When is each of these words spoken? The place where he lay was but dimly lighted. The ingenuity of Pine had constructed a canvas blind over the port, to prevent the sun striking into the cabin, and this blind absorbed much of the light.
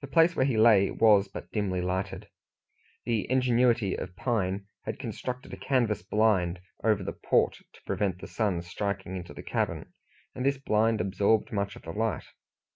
The 0.00 0.08
place 0.08 0.34
where 0.34 0.44
he 0.46 0.56
lay 0.56 0.90
was 0.90 1.28
but 1.28 1.52
dimly 1.52 1.80
lighted. 1.80 2.28
The 3.04 3.30
ingenuity 3.30 3.94
of 3.94 4.16
Pine 4.16 4.66
had 4.82 4.98
constructed 4.98 5.52
a 5.52 5.56
canvas 5.56 6.02
blind 6.02 6.58
over 6.82 7.04
the 7.04 7.12
port, 7.12 7.58
to 7.74 7.82
prevent 7.86 8.20
the 8.20 8.26
sun 8.26 8.62
striking 8.62 9.14
into 9.14 9.32
the 9.32 9.44
cabin, 9.44 9.92
and 10.34 10.44
this 10.44 10.58
blind 10.58 11.00
absorbed 11.00 11.52
much 11.52 11.76
of 11.76 11.82
the 11.82 11.92
light. 11.92 12.24